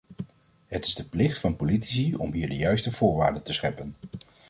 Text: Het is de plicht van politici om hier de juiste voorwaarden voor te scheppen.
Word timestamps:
Het 0.67 0.85
is 0.85 0.95
de 0.95 1.03
plicht 1.05 1.39
van 1.39 1.55
politici 1.55 2.15
om 2.15 2.31
hier 2.33 2.49
de 2.49 2.55
juiste 2.57 2.91
voorwaarden 2.91 3.35
voor 3.37 3.45
te 3.45 3.53
scheppen. 3.53 3.95